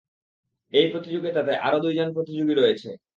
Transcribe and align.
এই 0.73 0.87
প্রতিযোগিতাতে 0.93 1.53
আরও 1.67 1.77
দুইজন 1.79 2.07
প্রতিযোগী 2.13 2.53
রয়েছে। 2.55 2.89